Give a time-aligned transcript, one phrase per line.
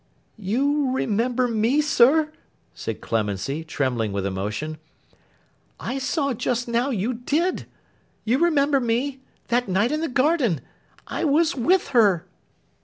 [0.39, 2.31] 'You remember me, sir?'
[2.73, 4.79] said Clemency, trembling with emotion;
[5.79, 7.67] 'I saw just now you did!
[8.25, 9.19] You remember me,
[9.49, 10.61] that night in the garden.
[11.05, 12.25] I was with her!